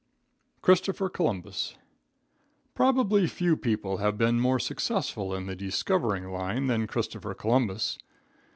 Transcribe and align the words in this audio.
Christopher 0.63 1.09
Columbus. 1.09 1.75
Probably 2.73 3.27
few 3.27 3.55
people 3.55 3.97
have 3.97 4.17
been 4.17 4.39
more 4.39 4.57
successful 4.57 5.31
in 5.35 5.45
the 5.45 5.55
discovering 5.55 6.31
line 6.31 6.65
than 6.65 6.87
Christopher 6.87 7.35
Columbus. 7.35 7.99